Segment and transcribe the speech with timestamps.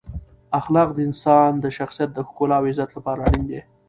[0.59, 3.61] اخلاق د انسان د شخصیت د ښکلا او عزت لپاره اړین دی.